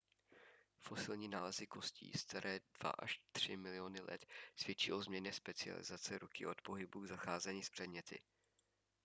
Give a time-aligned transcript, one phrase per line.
[0.79, 6.61] fosilní nálezy kostí staré dva až tři miliony let svědčí o změně specializace ruky od
[6.61, 8.19] pohybu k zacházení s předměty